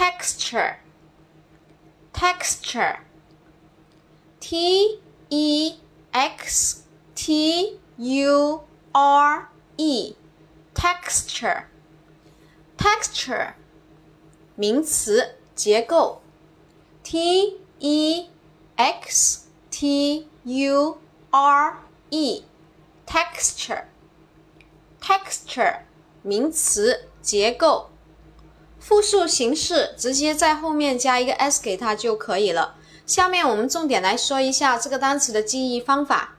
[0.00, 0.76] texture
[2.12, 2.98] texture
[4.40, 5.00] t
[5.30, 5.74] e
[6.12, 6.84] x
[7.14, 10.16] t u r e
[10.74, 11.64] texture
[12.76, 13.54] texture
[14.54, 16.22] 名词结构
[17.02, 18.30] t e
[18.76, 20.98] x t u
[21.30, 22.44] r e
[23.06, 23.84] texture
[25.00, 25.80] texture
[26.22, 27.90] 名词结构
[28.91, 32.75] 复数形式直接在后面加一个 s 给它就可以了。
[33.05, 36.35] 下面我们重点来说一下这个单词的记忆方法。